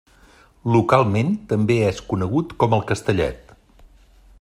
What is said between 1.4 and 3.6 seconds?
també és conegut com el Castellet.